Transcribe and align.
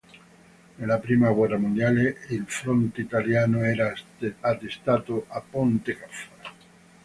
Nella 0.77 0.97
prima 0.97 1.29
guerra 1.29 1.59
mondiale, 1.59 2.21
il 2.29 2.45
fronte 2.47 3.01
italiano 3.01 3.63
era 3.63 3.93
attestato 4.41 5.25
a 5.27 5.43
Ponte 5.47 5.95
Caffaro. 5.95 6.53